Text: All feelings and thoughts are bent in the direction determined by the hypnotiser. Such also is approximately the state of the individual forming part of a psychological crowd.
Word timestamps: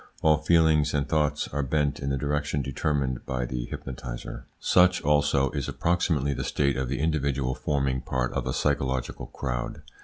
All 0.23 0.39
feelings 0.39 0.95
and 0.95 1.07
thoughts 1.07 1.47
are 1.49 1.61
bent 1.61 1.99
in 1.99 2.09
the 2.09 2.17
direction 2.17 2.63
determined 2.63 3.23
by 3.23 3.45
the 3.45 3.67
hypnotiser. 3.67 4.45
Such 4.59 4.99
also 5.03 5.51
is 5.51 5.69
approximately 5.69 6.33
the 6.33 6.43
state 6.43 6.75
of 6.75 6.89
the 6.89 6.97
individual 6.97 7.53
forming 7.53 8.01
part 8.01 8.33
of 8.33 8.47
a 8.47 8.53
psychological 8.53 9.27
crowd. 9.27 9.83